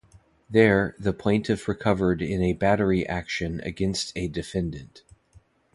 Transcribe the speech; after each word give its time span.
There, 0.49 0.95
the 0.97 1.13
plaintiff 1.13 1.67
recovered 1.67 2.23
in 2.23 2.41
a 2.41 2.53
battery 2.53 3.05
action 3.07 3.59
against 3.61 4.11
a 4.15 4.27
defendant. 4.27 5.03